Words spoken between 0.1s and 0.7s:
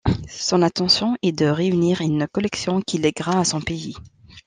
Son